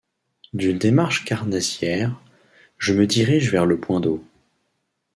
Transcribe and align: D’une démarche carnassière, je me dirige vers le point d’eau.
D’une 0.53 0.79
démarche 0.79 1.25
carnassière, 1.25 2.19
je 2.79 2.91
me 2.95 3.05
dirige 3.05 3.51
vers 3.51 3.67
le 3.67 3.79
point 3.79 3.99
d’eau. 3.99 4.23